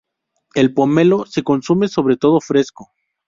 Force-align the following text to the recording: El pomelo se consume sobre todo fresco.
El 0.55 0.73
pomelo 0.73 1.27
se 1.27 1.43
consume 1.43 1.87
sobre 1.87 2.17
todo 2.17 2.39
fresco. 2.41 2.91